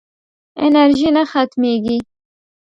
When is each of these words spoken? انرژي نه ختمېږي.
انرژي 0.65 1.09
نه 1.15 1.23
ختمېږي. 1.31 1.97